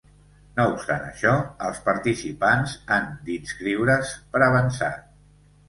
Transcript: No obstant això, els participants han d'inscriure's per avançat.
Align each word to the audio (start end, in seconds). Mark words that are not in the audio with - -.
No 0.59 0.63
obstant 0.69 1.03
això, 1.09 1.33
els 1.67 1.83
participants 1.91 2.75
han 2.97 3.13
d'inscriure's 3.29 4.17
per 4.35 4.45
avançat. 4.51 5.09